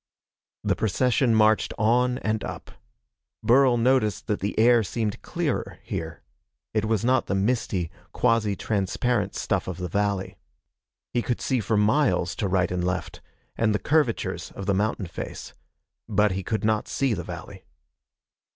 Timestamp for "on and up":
1.77-2.71